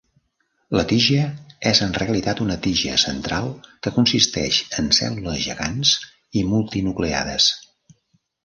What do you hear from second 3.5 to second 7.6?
que consisteix en cèl·lules gegants i multinucleades.